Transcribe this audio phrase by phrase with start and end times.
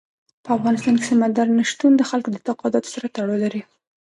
[0.43, 3.61] په افغانستان کې سمندر نه شتون د خلکو د اعتقاداتو سره تړاو لري.